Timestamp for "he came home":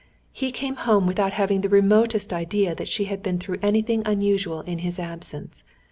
0.33-1.05